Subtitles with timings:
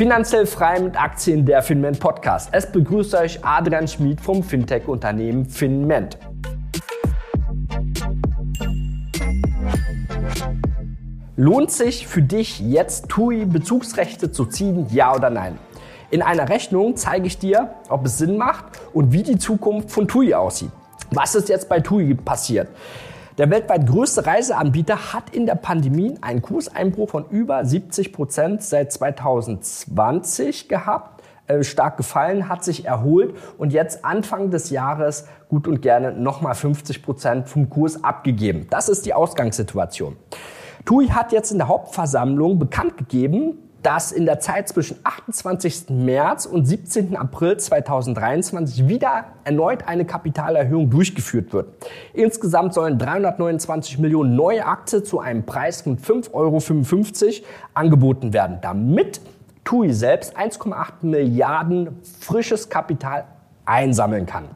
[0.00, 2.48] Finanziell frei mit Aktien der Finment Podcast.
[2.52, 6.16] Es begrüßt euch Adrian Schmid vom Fintech-Unternehmen Finment.
[11.36, 15.58] Lohnt sich für dich jetzt TUI Bezugsrechte zu ziehen, ja oder nein?
[16.10, 20.08] In einer Rechnung zeige ich dir, ob es Sinn macht und wie die Zukunft von
[20.08, 20.72] TUI aussieht.
[21.10, 22.68] Was ist jetzt bei TUI passiert?
[23.40, 28.92] Der weltweit größte Reiseanbieter hat in der Pandemie einen Kurseinbruch von über 70 Prozent seit
[28.92, 35.80] 2020 gehabt äh, stark gefallen, hat sich erholt und jetzt Anfang des Jahres gut und
[35.80, 38.66] gerne nochmal 50 Prozent vom Kurs abgegeben.
[38.68, 40.18] Das ist die Ausgangssituation.
[40.84, 45.90] TUI hat jetzt in der Hauptversammlung bekannt gegeben, dass in der Zeit zwischen 28.
[45.90, 47.16] März und 17.
[47.16, 51.68] April 2023 wieder erneut eine Kapitalerhöhung durchgeführt wird.
[52.12, 59.20] Insgesamt sollen 329 Millionen neue Aktien zu einem Preis von 5,55 Euro angeboten werden, damit
[59.64, 63.24] TUI selbst 1,8 Milliarden frisches Kapital
[63.64, 64.48] einsammeln kann.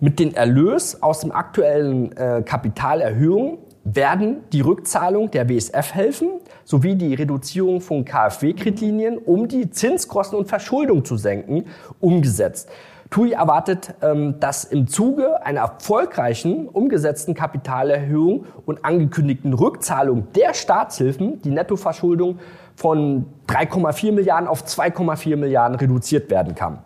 [0.00, 6.28] Mit den Erlös aus dem aktuellen äh, Kapitalerhöhung werden die Rückzahlung der WSF helfen
[6.64, 11.64] sowie die Reduzierung von KfW-Kreditlinien, um die Zinskosten und Verschuldung zu senken,
[12.00, 12.68] umgesetzt.
[13.10, 21.42] TUI erwartet, ähm, dass im Zuge einer erfolgreichen umgesetzten Kapitalerhöhung und angekündigten Rückzahlung der Staatshilfen
[21.42, 22.38] die Nettoverschuldung
[22.74, 26.78] von 3,4 Milliarden auf 2,4 Milliarden reduziert werden kann.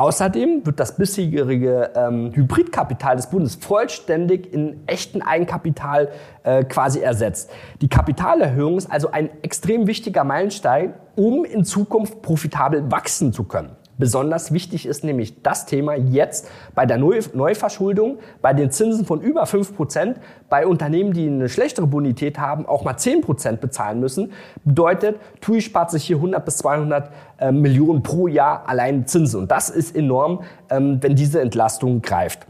[0.00, 6.08] Außerdem wird das bisherige ähm, Hybridkapital des Bundes vollständig in echten Eigenkapital
[6.42, 7.50] äh, quasi ersetzt.
[7.82, 13.76] Die Kapitalerhöhung ist also ein extrem wichtiger Meilenstein, um in Zukunft profitabel wachsen zu können.
[14.00, 19.44] Besonders wichtig ist nämlich das Thema jetzt bei der Neuverschuldung, bei den Zinsen von über
[19.44, 20.16] 5 Prozent,
[20.48, 24.32] bei Unternehmen, die eine schlechtere Bonität haben, auch mal 10 Prozent bezahlen müssen.
[24.64, 29.42] Bedeutet, TUI spart sich hier 100 bis 200 äh, Millionen pro Jahr allein Zinsen.
[29.42, 32.46] Und das ist enorm, ähm, wenn diese Entlastung greift.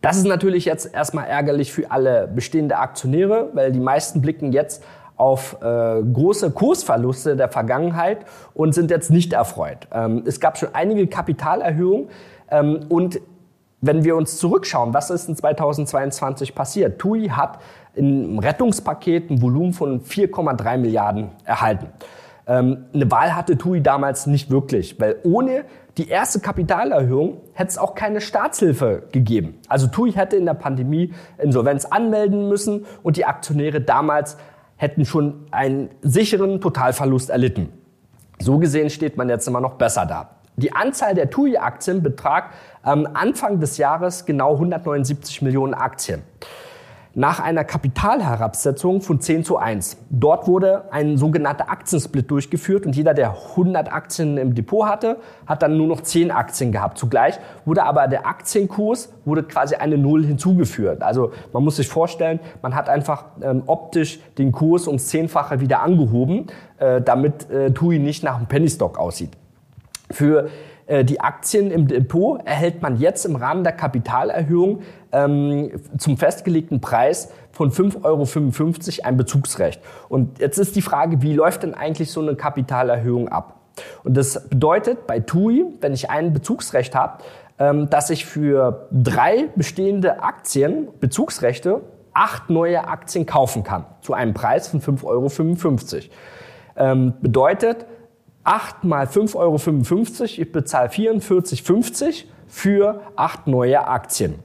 [0.00, 4.82] Das ist natürlich jetzt erstmal ärgerlich für alle bestehende Aktionäre, weil die meisten blicken jetzt
[5.22, 9.86] auf äh, große Kursverluste der Vergangenheit und sind jetzt nicht erfreut.
[9.92, 12.08] Ähm, es gab schon einige Kapitalerhöhungen
[12.50, 13.20] ähm, und
[13.80, 16.98] wenn wir uns zurückschauen, was ist in 2022 passiert?
[16.98, 17.60] TUI hat
[17.94, 21.86] im Rettungspaket ein Volumen von 4,3 Milliarden erhalten.
[22.48, 25.64] Ähm, eine Wahl hatte TUI damals nicht wirklich, weil ohne
[25.98, 29.60] die erste Kapitalerhöhung hätte es auch keine Staatshilfe gegeben.
[29.68, 34.36] Also TUI hätte in der Pandemie Insolvenz anmelden müssen und die Aktionäre damals
[34.82, 37.72] hätten schon einen sicheren Totalverlust erlitten.
[38.40, 40.30] So gesehen steht man jetzt immer noch besser da.
[40.56, 42.50] Die Anzahl der TUI-Aktien betrag
[42.82, 46.22] am Anfang des Jahres genau 179 Millionen Aktien
[47.14, 49.98] nach einer Kapitalherabsetzung von 10 zu 1.
[50.10, 55.62] Dort wurde ein sogenannter Aktiensplit durchgeführt und jeder, der 100 Aktien im Depot hatte, hat
[55.62, 56.98] dann nur noch 10 Aktien gehabt.
[56.98, 61.02] Zugleich wurde aber der Aktienkurs, wurde quasi eine Null hinzugeführt.
[61.02, 65.82] Also man muss sich vorstellen, man hat einfach ähm, optisch den Kurs ums Zehnfache wieder
[65.82, 66.46] angehoben,
[66.78, 69.30] äh, damit äh, TUI nicht nach einem Pennystock aussieht.
[70.10, 70.48] Für
[71.04, 74.82] die Aktien im Depot erhält man jetzt im Rahmen der Kapitalerhöhung
[75.12, 79.80] ähm, zum festgelegten Preis von 5,55 Euro ein Bezugsrecht.
[80.08, 83.60] Und jetzt ist die Frage, wie läuft denn eigentlich so eine Kapitalerhöhung ab?
[84.04, 87.22] Und das bedeutet bei TUI, wenn ich ein Bezugsrecht habe,
[87.58, 91.80] ähm, dass ich für drei bestehende Aktien, Bezugsrechte,
[92.14, 96.02] acht neue Aktien kaufen kann zu einem Preis von 5,55 Euro.
[96.76, 97.86] Ähm, bedeutet,
[98.44, 104.36] 8 mal 5,55 Euro, ich bezahle 44,50 für 8 neue Aktien.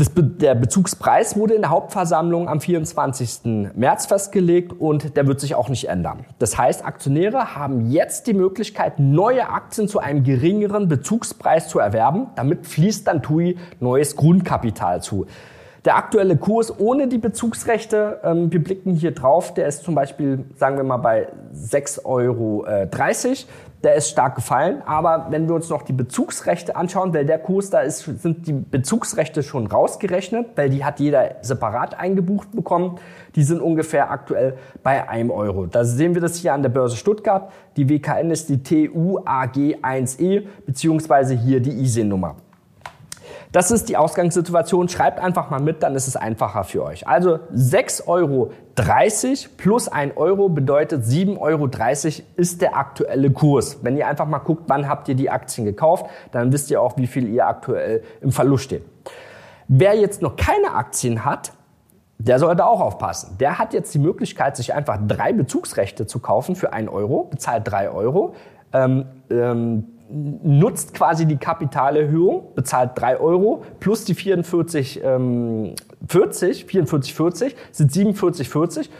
[0.00, 3.74] Das, der Bezugspreis wurde in der Hauptversammlung am 24.
[3.74, 6.24] März festgelegt und der wird sich auch nicht ändern.
[6.38, 12.28] Das heißt, Aktionäre haben jetzt die Möglichkeit, neue Aktien zu einem geringeren Bezugspreis zu erwerben.
[12.34, 15.26] Damit fließt dann TUI neues Grundkapital zu.
[15.86, 20.44] Der aktuelle Kurs ohne die Bezugsrechte, ähm, wir blicken hier drauf, der ist zum Beispiel,
[20.56, 22.66] sagen wir mal, bei 6,30 Euro.
[23.82, 24.82] Der ist stark gefallen.
[24.84, 28.52] Aber wenn wir uns noch die Bezugsrechte anschauen, weil der Kurs, da ist, sind die
[28.52, 32.98] Bezugsrechte schon rausgerechnet, weil die hat jeder separat eingebucht bekommen.
[33.34, 35.64] Die sind ungefähr aktuell bei einem Euro.
[35.64, 37.50] Da sehen wir das hier an der Börse Stuttgart.
[37.78, 42.36] Die WKN ist die TUAG1E, beziehungsweise hier die ISIN-Nummer.
[43.52, 44.88] Das ist die Ausgangssituation.
[44.88, 47.08] Schreibt einfach mal mit, dann ist es einfacher für euch.
[47.08, 48.52] Also 6,30 Euro
[49.56, 51.68] plus 1 Euro bedeutet 7,30 Euro
[52.36, 53.78] ist der aktuelle Kurs.
[53.82, 56.96] Wenn ihr einfach mal guckt, wann habt ihr die Aktien gekauft, dann wisst ihr auch,
[56.96, 58.84] wie viel ihr aktuell im Verlust steht.
[59.66, 61.52] Wer jetzt noch keine Aktien hat,
[62.18, 63.36] der sollte auch aufpassen.
[63.40, 67.62] Der hat jetzt die Möglichkeit, sich einfach drei Bezugsrechte zu kaufen für ein Euro, bezahlt
[67.64, 68.34] drei Euro,
[68.72, 75.74] ähm, ähm, nutzt quasi die Kapitalerhöhung, bezahlt drei Euro plus die 44, ähm,
[76.08, 78.90] 40, 44, 40 sind 47, 40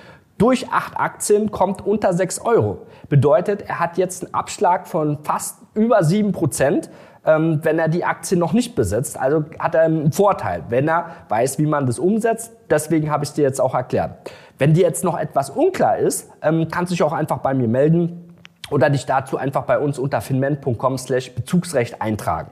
[0.41, 2.79] durch acht Aktien kommt unter sechs Euro.
[3.11, 6.89] Bedeutet, er hat jetzt einen Abschlag von fast über sieben Prozent,
[7.27, 9.21] ähm, wenn er die Aktie noch nicht besitzt.
[9.21, 12.53] Also hat er einen Vorteil, wenn er weiß, wie man das umsetzt.
[12.71, 14.31] Deswegen habe ich es dir jetzt auch erklärt.
[14.57, 17.69] Wenn dir jetzt noch etwas unklar ist, ähm, kannst du dich auch einfach bei mir
[17.69, 18.30] melden
[18.71, 22.51] oder dich dazu einfach bei uns unter finment.com slash Bezugsrecht eintragen.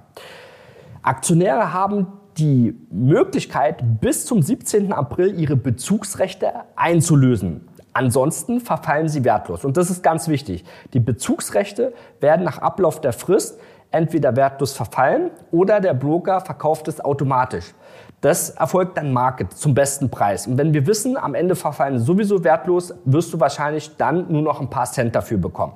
[1.02, 4.92] Aktionäre haben die Möglichkeit, bis zum 17.
[4.92, 7.68] April ihre Bezugsrechte einzulösen.
[7.92, 9.64] Ansonsten verfallen sie wertlos.
[9.64, 10.64] Und das ist ganz wichtig.
[10.92, 13.58] Die Bezugsrechte werden nach Ablauf der Frist
[13.90, 17.74] entweder wertlos verfallen oder der Broker verkauft es automatisch.
[18.20, 20.46] Das erfolgt dann Market zum besten Preis.
[20.46, 24.60] Und wenn wir wissen, am Ende verfallen sowieso wertlos, wirst du wahrscheinlich dann nur noch
[24.60, 25.74] ein paar Cent dafür bekommen.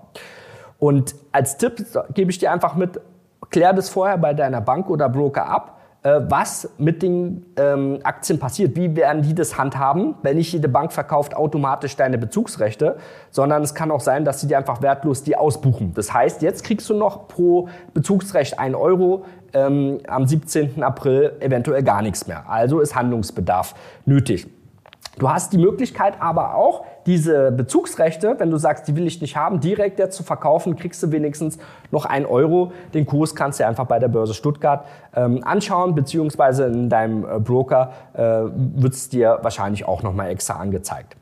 [0.79, 3.01] Und als Tipp gebe ich dir einfach mit,
[3.51, 8.75] klär das vorher bei deiner Bank oder Broker ab was mit den ähm, Aktien passiert.
[8.77, 10.17] Wie werden die das handhaben?
[10.23, 12.97] Wenn nicht jede Bank verkauft automatisch deine Bezugsrechte,
[13.31, 15.95] sondern es kann auch sein, dass sie dir einfach wertlos die ausbuchen.
[15.95, 20.83] Das heißt, jetzt kriegst du noch pro Bezugsrecht 1 Euro, ähm, am 17.
[20.83, 22.49] April eventuell gar nichts mehr.
[22.49, 23.75] Also ist Handlungsbedarf
[24.05, 24.49] nötig.
[25.19, 29.37] Du hast die Möglichkeit aber auch, diese Bezugsrechte, wenn du sagst, die will ich nicht
[29.37, 31.59] haben, direkt jetzt zu verkaufen, kriegst du wenigstens
[31.91, 32.73] noch ein Euro.
[32.95, 37.39] Den Kurs kannst du einfach bei der Börse Stuttgart ähm, anschauen, beziehungsweise in deinem äh,
[37.39, 41.17] Broker äh, wird es dir wahrscheinlich auch nochmal extra angezeigt.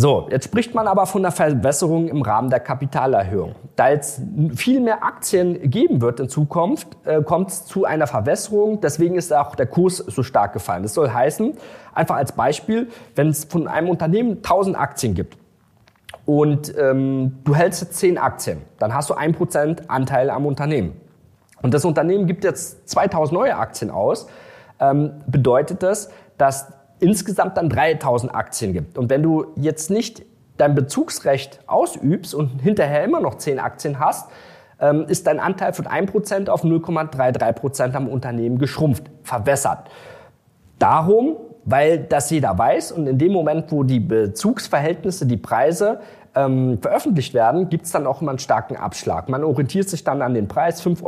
[0.00, 3.56] So, jetzt spricht man aber von einer Verbesserung im Rahmen der Kapitalerhöhung.
[3.74, 4.22] Da es
[4.54, 8.80] viel mehr Aktien geben wird in Zukunft, äh, kommt es zu einer Verwässerung.
[8.80, 10.84] Deswegen ist auch der Kurs so stark gefallen.
[10.84, 11.54] Das soll heißen,
[11.92, 12.86] einfach als Beispiel,
[13.16, 15.36] wenn es von einem Unternehmen 1000 Aktien gibt
[16.26, 20.92] und ähm, du hältst jetzt 10 Aktien, dann hast du 1% Anteil am Unternehmen.
[21.60, 24.28] Und das Unternehmen gibt jetzt 2000 neue Aktien aus,
[24.78, 26.68] ähm, bedeutet das, dass
[27.00, 28.98] insgesamt dann 3000 Aktien gibt.
[28.98, 30.22] Und wenn du jetzt nicht
[30.56, 34.30] dein Bezugsrecht ausübst und hinterher immer noch 10 Aktien hast,
[34.80, 39.88] ähm, ist dein Anteil von 1% auf 0,33% am Unternehmen geschrumpft, verwässert.
[40.78, 41.36] Darum,
[41.68, 46.00] weil das jeder weiß und in dem Moment, wo die Bezugsverhältnisse, die Preise
[46.34, 49.28] ähm, veröffentlicht werden, gibt es dann auch immer einen starken Abschlag.
[49.28, 51.04] Man orientiert sich dann an den Preis 5,55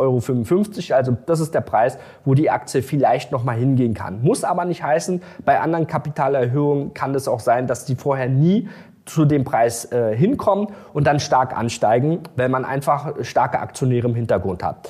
[0.90, 0.96] Euro.
[0.96, 4.22] Also das ist der Preis, wo die Aktie vielleicht nochmal hingehen kann.
[4.22, 8.68] Muss aber nicht heißen, bei anderen Kapitalerhöhungen kann es auch sein, dass die vorher nie
[9.06, 14.14] zu dem Preis äh, hinkommen und dann stark ansteigen, weil man einfach starke Aktionäre im
[14.14, 14.88] Hintergrund hat.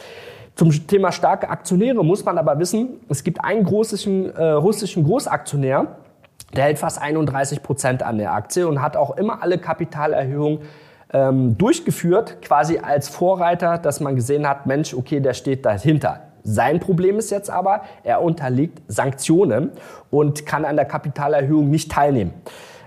[0.60, 5.86] Zum Thema starke Aktionäre muss man aber wissen, es gibt einen großen äh, russischen Großaktionär,
[6.54, 10.58] der hält fast 31 Prozent an der Aktie und hat auch immer alle Kapitalerhöhungen
[11.14, 16.24] ähm, durchgeführt, quasi als Vorreiter, dass man gesehen hat, Mensch, okay, der steht dahinter.
[16.42, 19.70] Sein Problem ist jetzt aber, er unterliegt Sanktionen
[20.10, 22.34] und kann an der Kapitalerhöhung nicht teilnehmen,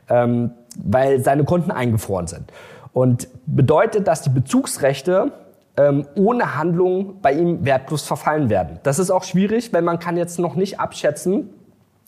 [0.10, 2.54] ähm, weil seine Konten eingefroren sind.
[2.94, 5.31] Und bedeutet, dass die Bezugsrechte
[5.78, 8.80] ähm, ohne Handlung bei ihm wertlos verfallen werden.
[8.84, 11.50] Das ist auch schwierig, weil man kann jetzt noch nicht abschätzen,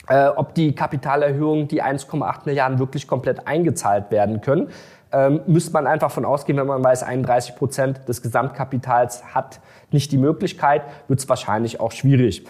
[0.07, 4.69] äh, ob die Kapitalerhöhungen, die 1,8 Milliarden wirklich komplett eingezahlt werden können.
[5.11, 9.59] Ähm, müsste man einfach von ausgehen, wenn man weiß, 31 Prozent des Gesamtkapitals hat
[9.91, 12.45] nicht die Möglichkeit, wird es wahrscheinlich auch schwierig.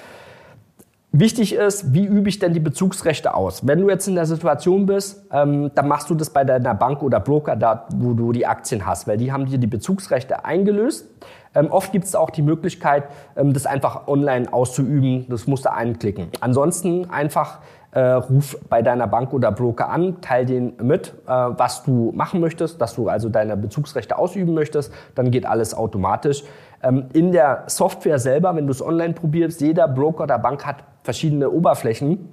[1.18, 3.66] Wichtig ist, wie übe ich denn die Bezugsrechte aus?
[3.66, 7.02] Wenn du jetzt in der Situation bist, ähm, dann machst du das bei deiner Bank
[7.02, 11.08] oder Broker, da wo du die Aktien hast, weil die haben dir die Bezugsrechte eingelöst.
[11.56, 13.06] Ähm, oft gibt es auch die Möglichkeit,
[13.38, 15.26] ähm, das einfach online auszuüben.
[15.30, 16.28] Das musst du einklicken.
[16.42, 17.60] Ansonsten einfach
[17.92, 22.42] äh, ruf bei deiner Bank oder Broker an, teil den mit, äh, was du machen
[22.42, 24.92] möchtest, dass du also deine Bezugsrechte ausüben möchtest.
[25.16, 26.44] Dann geht alles automatisch.
[26.86, 30.84] Ähm, in der Software selber, wenn du es online probierst, jeder Broker oder Bank hat
[31.04, 32.30] verschiedene Oberflächen.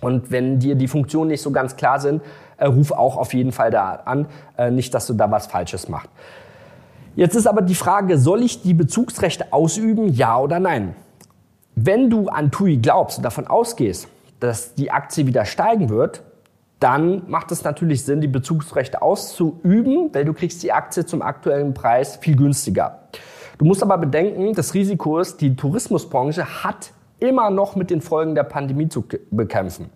[0.00, 2.22] Und wenn dir die Funktionen nicht so ganz klar sind,
[2.58, 5.88] äh, ruf auch auf jeden Fall da an, äh, nicht, dass du da was Falsches
[5.88, 6.08] machst.
[7.16, 10.94] Jetzt ist aber die Frage, soll ich die Bezugsrechte ausüben, ja oder nein?
[11.74, 14.06] Wenn du an TUI glaubst und davon ausgehst,
[14.38, 16.22] dass die Aktie wieder steigen wird,
[16.78, 21.72] dann macht es natürlich Sinn, die Bezugsrechte auszuüben, weil du kriegst die Aktie zum aktuellen
[21.72, 23.00] Preis viel günstiger.
[23.58, 28.34] Du musst aber bedenken, das Risiko ist, die Tourismusbranche hat immer noch mit den Folgen
[28.34, 29.90] der Pandemie zu bekämpfen.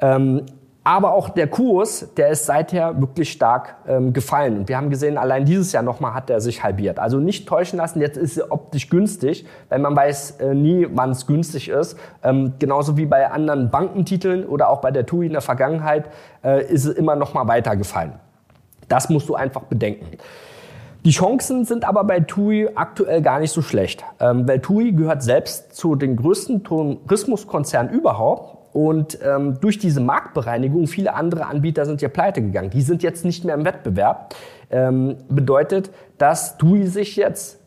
[0.00, 0.42] Ähm,
[0.84, 4.58] Aber auch der Kurs, der ist seither wirklich stark ähm, gefallen.
[4.58, 6.98] Und wir haben gesehen, allein dieses Jahr nochmal hat er sich halbiert.
[6.98, 11.10] Also nicht täuschen lassen, jetzt ist er optisch günstig, weil man weiß äh, nie, wann
[11.10, 11.96] es günstig ist.
[12.24, 16.06] Ähm, genauso wie bei anderen Bankentiteln oder auch bei der TUI in der Vergangenheit
[16.42, 18.14] äh, ist es immer nochmal weiter gefallen.
[18.88, 20.18] Das musst du einfach bedenken.
[21.04, 25.22] Die Chancen sind aber bei TUI aktuell gar nicht so schlecht, ähm, weil TUI gehört
[25.22, 32.00] selbst zu den größten Tourismuskonzernen überhaupt und ähm, durch diese Marktbereinigung, viele andere Anbieter sind
[32.02, 32.70] ja pleite gegangen.
[32.70, 34.34] Die sind jetzt nicht mehr im Wettbewerb.
[34.70, 37.58] Ähm, bedeutet, dass TUI sich jetzt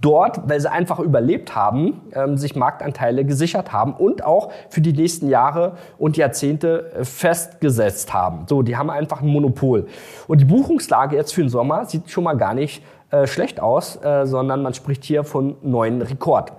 [0.00, 4.92] dort, weil sie einfach überlebt haben, ähm, sich Marktanteile gesichert haben und auch für die
[4.92, 8.46] nächsten Jahre und Jahrzehnte äh, festgesetzt haben.
[8.48, 9.86] So, die haben einfach ein Monopol.
[10.26, 13.96] Und die Buchungslage jetzt für den Sommer sieht schon mal gar nicht äh, schlecht aus,
[14.02, 16.52] äh, sondern man spricht hier von neuen Rekord.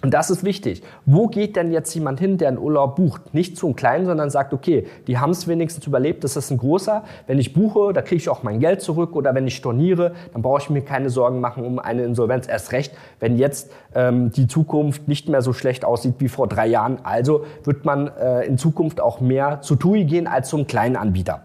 [0.00, 0.82] Und das ist wichtig.
[1.06, 3.34] Wo geht denn jetzt jemand hin, der einen Urlaub bucht?
[3.34, 6.58] Nicht zu einem kleinen, sondern sagt, okay, die haben es wenigstens überlebt, das ist ein
[6.58, 7.02] großer.
[7.26, 9.16] Wenn ich buche, da kriege ich auch mein Geld zurück.
[9.16, 12.46] Oder wenn ich storniere, dann brauche ich mir keine Sorgen machen um eine Insolvenz.
[12.46, 16.68] Erst recht, wenn jetzt ähm, die Zukunft nicht mehr so schlecht aussieht wie vor drei
[16.68, 16.98] Jahren.
[17.02, 21.42] Also wird man äh, in Zukunft auch mehr zu TUI gehen als zum kleinen Anbieter.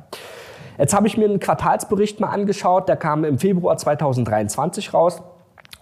[0.77, 5.23] Jetzt habe ich mir einen Quartalsbericht mal angeschaut, der kam im Februar 2023 raus.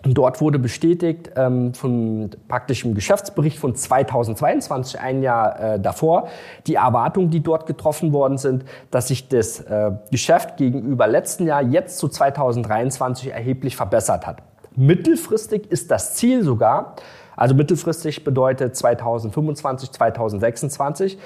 [0.03, 6.27] Und dort wurde bestätigt ähm, von praktischem Geschäftsbericht von 2022, ein Jahr äh, davor,
[6.65, 11.61] die Erwartungen, die dort getroffen worden sind, dass sich das äh, Geschäft gegenüber letzten Jahr
[11.61, 14.37] jetzt zu 2023 erheblich verbessert hat.
[14.75, 16.95] Mittelfristig ist das Ziel sogar,
[17.35, 21.17] also mittelfristig bedeutet 2025, 2026,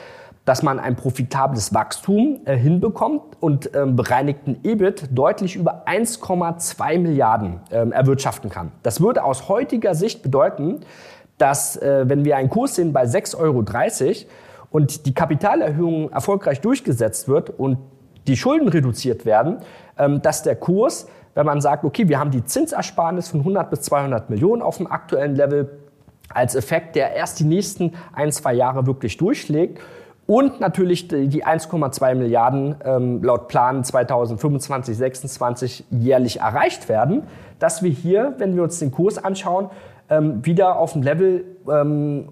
[0.45, 7.59] dass man ein profitables Wachstum äh, hinbekommt und ähm, bereinigten EBIT deutlich über 1,2 Milliarden
[7.71, 8.71] ähm, erwirtschaften kann.
[8.83, 10.81] Das würde aus heutiger Sicht bedeuten,
[11.39, 13.65] dass äh, wenn wir einen Kurs sehen bei 6,30 Euro
[14.69, 17.79] und die Kapitalerhöhung erfolgreich durchgesetzt wird und
[18.27, 19.57] die Schulden reduziert werden,
[19.97, 23.81] ähm, dass der Kurs, wenn man sagt, okay, wir haben die Zinsersparnis von 100 bis
[23.81, 25.79] 200 Millionen auf dem aktuellen Level
[26.29, 29.79] als Effekt, der erst die nächsten ein, zwei Jahre wirklich durchschlägt
[30.27, 37.23] und natürlich die 1,2 Milliarden ähm, laut Plan 2025, 2026 jährlich erreicht werden,
[37.59, 39.69] dass wir hier, wenn wir uns den Kurs anschauen,
[40.09, 42.29] ähm, wieder auf ein Level ähm,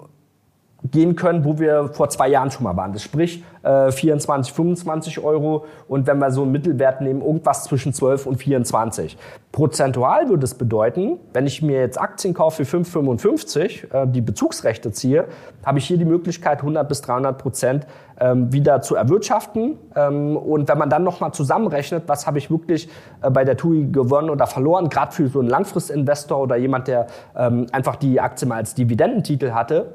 [0.91, 2.93] gehen können, wo wir vor zwei Jahren schon mal waren.
[2.93, 7.93] Das sprich äh, 24, 25 Euro und wenn wir so einen Mittelwert nehmen, irgendwas zwischen
[7.93, 9.17] 12 und 24.
[9.51, 14.91] Prozentual würde es bedeuten, wenn ich mir jetzt Aktien kaufe für 5,55, äh, die Bezugsrechte
[14.91, 15.25] ziehe,
[15.65, 17.87] habe ich hier die Möglichkeit 100 bis 300 Prozent
[18.19, 19.77] ähm, wieder zu erwirtschaften.
[19.95, 22.89] Ähm, und wenn man dann nochmal zusammenrechnet, was habe ich wirklich
[23.21, 27.07] äh, bei der TUI gewonnen oder verloren, gerade für so einen Langfristinvestor oder jemand, der
[27.37, 29.93] ähm, einfach die Aktie mal als Dividendentitel hatte,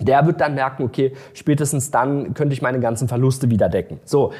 [0.00, 4.00] der wird dann merken, okay, spätestens dann könnte ich meine ganzen Verluste wieder decken.
[4.04, 4.32] So.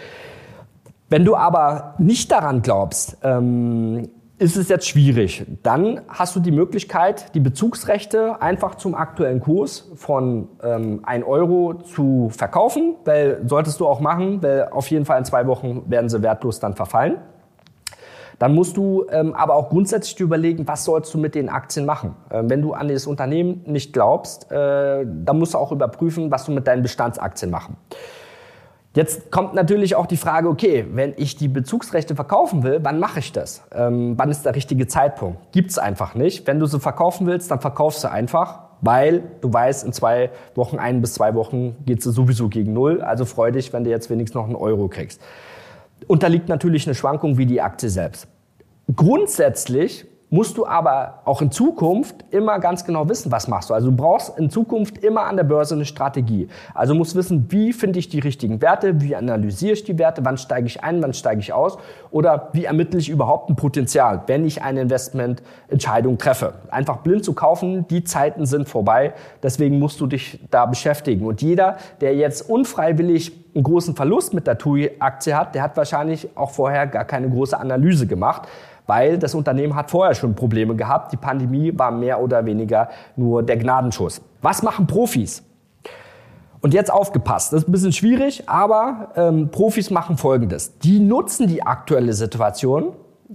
[1.09, 4.09] Wenn du aber nicht daran glaubst, ähm,
[4.39, 5.47] ist es jetzt schwierig.
[5.63, 11.75] Dann hast du die Möglichkeit, die Bezugsrechte einfach zum aktuellen Kurs von ähm, 1 Euro
[11.75, 16.11] zu verkaufen, weil solltest du auch machen, weil auf jeden Fall in zwei Wochen werden
[16.11, 17.17] sie wertlos dann verfallen.
[18.39, 22.15] Dann musst du ähm, aber auch grundsätzlich überlegen, was sollst du mit den Aktien machen.
[22.31, 26.45] Ähm, wenn du an das Unternehmen nicht glaubst, äh, dann musst du auch überprüfen, was
[26.45, 27.77] du mit deinen Bestandsaktien machen.
[28.95, 33.19] Jetzt kommt natürlich auch die Frage, okay, wenn ich die Bezugsrechte verkaufen will, wann mache
[33.19, 33.63] ich das?
[33.75, 35.53] Ähm, wann ist der richtige Zeitpunkt?
[35.53, 36.47] Gibt's einfach nicht.
[36.47, 40.79] Wenn du sie verkaufen willst, dann verkaufst du einfach, weil du weißt, in zwei Wochen,
[40.79, 43.03] ein bis zwei Wochen geht sie sowieso gegen Null.
[43.03, 45.21] Also freu dich, wenn du jetzt wenigstens noch einen Euro kriegst
[46.07, 48.29] unterliegt natürlich eine Schwankung wie die Aktie selbst.
[48.95, 53.75] Grundsätzlich musst du aber auch in Zukunft immer ganz genau wissen, was machst du.
[53.75, 56.49] Also du brauchst in Zukunft immer an der Börse eine Strategie.
[56.75, 60.37] Also musst wissen, wie finde ich die richtigen Werte, wie analysiere ich die Werte, wann
[60.37, 61.79] steige ich ein, wann steige ich aus
[62.11, 66.55] oder wie ermittle ich überhaupt ein Potenzial, wenn ich eine Investmententscheidung treffe.
[66.71, 71.25] Einfach blind zu kaufen, die Zeiten sind vorbei, deswegen musst du dich da beschäftigen.
[71.25, 76.37] Und jeder, der jetzt unfreiwillig einen großen Verlust mit der TUI-Aktie hat, der hat wahrscheinlich
[76.37, 78.49] auch vorher gar keine große Analyse gemacht
[78.87, 81.13] weil das Unternehmen hat vorher schon Probleme gehabt.
[81.13, 84.21] Die Pandemie war mehr oder weniger nur der Gnadenschuss.
[84.43, 85.43] Was machen Profis?
[86.61, 90.79] Und jetzt aufgepasst, das ist ein bisschen schwierig, aber ähm, Profis machen Folgendes.
[90.79, 92.93] Die nutzen die aktuelle Situation,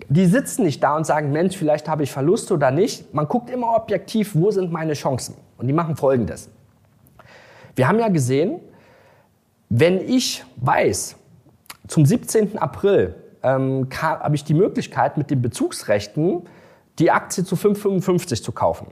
[0.10, 3.14] die sitzen nicht da und sagen, Mensch, vielleicht habe ich Verluste oder nicht.
[3.14, 5.36] Man guckt immer objektiv, wo sind meine Chancen.
[5.58, 6.50] Und die machen Folgendes.
[7.76, 8.60] Wir haben ja gesehen,
[9.70, 11.16] wenn ich weiß,
[11.88, 12.58] zum 17.
[12.58, 16.44] April ähm, habe ich die Möglichkeit, mit den Bezugsrechten
[17.00, 18.88] die Aktie zu 5,55 zu kaufen.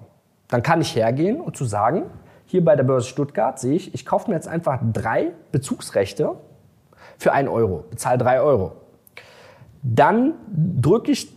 [0.47, 2.05] Dann kann ich hergehen und zu sagen,
[2.45, 6.35] hier bei der Börse Stuttgart sehe ich, ich kaufe mir jetzt einfach drei Bezugsrechte
[7.17, 8.71] für 1 Euro, bezahle 3 Euro.
[9.83, 11.31] Dann drücke ich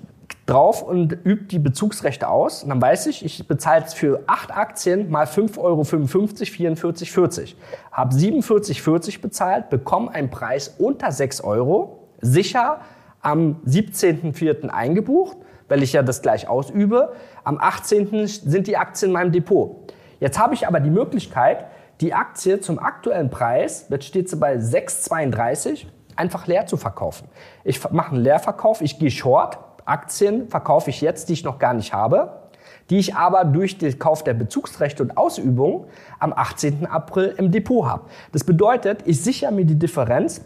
[0.46, 2.62] drauf und übe die Bezugsrechte aus.
[2.62, 7.54] Und dann weiß ich, ich bezahle es für 8 Aktien mal 5,55 Euro, 44,40.
[7.92, 12.80] Habe 47,40 bezahlt, bekomme einen Preis unter 6 Euro, sicher
[13.22, 14.68] am 17.04.
[14.68, 15.36] eingebucht,
[15.68, 17.12] weil ich ja das gleich ausübe.
[17.44, 18.26] Am 18.
[18.26, 19.92] sind die Aktien in meinem Depot.
[20.20, 21.66] Jetzt habe ich aber die Möglichkeit,
[22.00, 25.86] die Aktie zum aktuellen Preis, jetzt steht sie bei 6,32,
[26.16, 27.28] einfach leer zu verkaufen.
[27.64, 31.74] Ich mache einen Leerverkauf, ich gehe short, Aktien verkaufe ich jetzt, die ich noch gar
[31.74, 32.42] nicht habe,
[32.90, 35.86] die ich aber durch den Kauf der Bezugsrechte und Ausübung
[36.18, 36.86] am 18.
[36.86, 38.04] April im Depot habe.
[38.32, 40.42] Das bedeutet, ich sichere mir die Differenz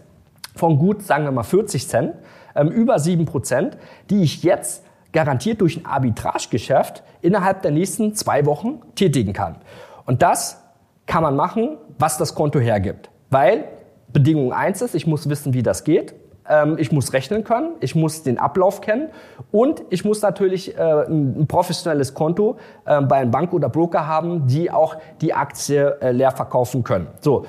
[0.55, 2.15] von gut, sagen wir mal 40 Cent,
[2.57, 3.77] ähm, über 7 Prozent,
[4.11, 9.57] die ich jetzt garantiert durch ein Arbitragegeschäft innerhalb der nächsten zwei Wochen tätigen kann.
[10.05, 10.63] Und das
[11.07, 13.11] kann man machen, was das Konto hergibt.
[13.31, 13.65] Weil
[14.13, 16.15] Bedingung eins ist, ich muss wissen, wie das geht.
[16.49, 19.09] Ähm, ich muss rechnen können, ich muss den Ablauf kennen
[19.51, 24.47] und ich muss natürlich äh, ein professionelles Konto äh, bei einem Bank oder Broker haben,
[24.47, 27.09] die auch die Aktie äh, leer verkaufen können.
[27.21, 27.47] So,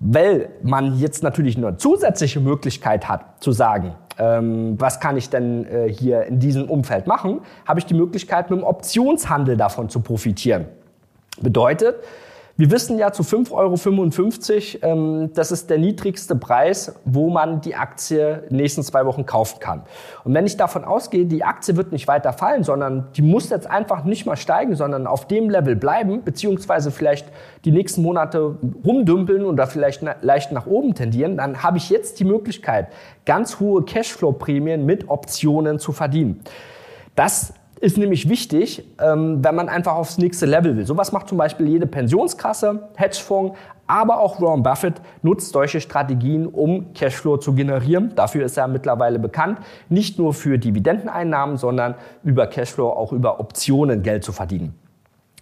[0.00, 5.66] weil man jetzt natürlich eine zusätzliche Möglichkeit hat zu sagen, ähm, was kann ich denn
[5.66, 10.00] äh, hier in diesem Umfeld machen, habe ich die Möglichkeit, mit dem Optionshandel davon zu
[10.00, 10.66] profitieren.
[11.40, 11.96] Bedeutet,
[12.56, 17.74] wir wissen ja zu 5,55 Euro, ähm, das ist der niedrigste Preis, wo man die
[17.74, 19.82] Aktie nächsten zwei Wochen kaufen kann.
[20.22, 23.68] Und wenn ich davon ausgehe, die Aktie wird nicht weiter fallen, sondern die muss jetzt
[23.68, 27.26] einfach nicht mal steigen, sondern auf dem Level bleiben, beziehungsweise vielleicht
[27.64, 32.24] die nächsten Monate rumdümpeln oder vielleicht leicht nach oben tendieren, dann habe ich jetzt die
[32.24, 32.86] Möglichkeit,
[33.26, 36.40] ganz hohe Cashflow-Prämien mit Optionen zu verdienen.
[37.16, 37.52] Das
[37.84, 40.86] ist nämlich wichtig, ähm, wenn man einfach aufs nächste Level will.
[40.86, 46.94] Sowas macht zum Beispiel jede Pensionskasse, Hedgefonds, aber auch Warren Buffett nutzt solche Strategien, um
[46.94, 48.12] Cashflow zu generieren.
[48.16, 49.58] Dafür ist er mittlerweile bekannt,
[49.90, 54.74] nicht nur für Dividendeneinnahmen, sondern über Cashflow auch über Optionen Geld zu verdienen.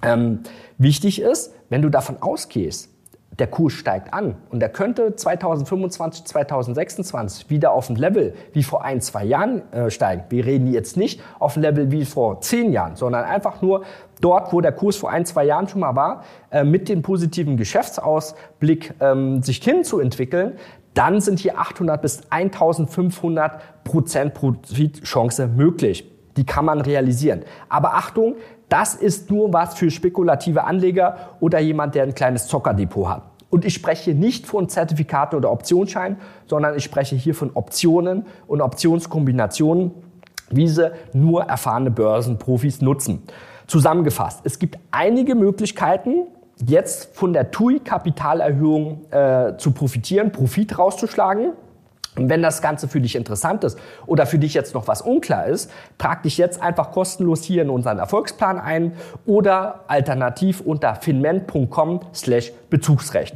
[0.03, 0.41] Ähm,
[0.79, 2.91] wichtig ist, wenn du davon ausgehst,
[3.39, 8.85] der Kurs steigt an und der könnte 2025, 2026 wieder auf ein Level wie vor
[8.85, 10.25] ein, zwei Jahren äh, steigen.
[10.29, 13.85] Wir reden jetzt nicht auf ein Level wie vor zehn Jahren, sondern einfach nur
[14.21, 17.57] dort, wo der Kurs vor ein, zwei Jahren schon mal war, äh, mit dem positiven
[17.57, 20.59] Geschäftsausblick ähm, sich hinzuentwickeln,
[20.95, 26.09] dann sind hier 800 bis 1500 Prozent Profitchance möglich.
[26.37, 27.43] Die kann man realisieren.
[27.69, 28.37] Aber Achtung,
[28.73, 33.23] das ist nur was für spekulative Anleger oder jemand, der ein kleines Zockerdepot hat.
[33.51, 38.63] Und ich spreche nicht von Zertifikaten oder Optionsscheinen, sondern ich spreche hier von Optionen und
[38.63, 39.91] Optionskombinationen,
[40.49, 43.23] wie sie nur erfahrene Börsenprofis nutzen.
[43.67, 46.29] Zusammengefasst, es gibt einige Möglichkeiten,
[46.67, 51.53] jetzt von der TUI-Kapitalerhöhung äh, zu profitieren, Profit rauszuschlagen.
[52.17, 55.47] Und wenn das Ganze für dich interessant ist oder für dich jetzt noch was unklar
[55.47, 58.93] ist, trag dich jetzt einfach kostenlos hier in unseren Erfolgsplan ein
[59.25, 63.35] oder alternativ unter finment.com slash Bezugsrecht.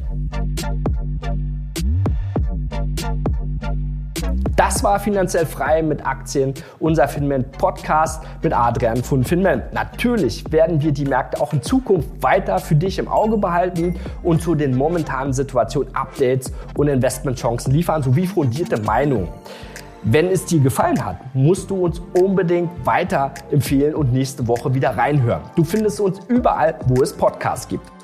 [4.66, 9.72] Das war finanziell frei mit Aktien, unser Finment Podcast mit Adrian von Finment.
[9.72, 14.42] Natürlich werden wir die Märkte auch in Zukunft weiter für dich im Auge behalten und
[14.42, 19.28] zu den momentanen Situationen Updates und Investmentchancen liefern sowie fundierte Meinungen.
[20.02, 24.96] Wenn es dir gefallen hat, musst du uns unbedingt weiter empfehlen und nächste Woche wieder
[24.96, 25.42] reinhören.
[25.54, 27.95] Du findest uns überall, wo es Podcasts gibt.